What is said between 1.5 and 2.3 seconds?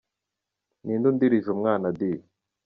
umwana di?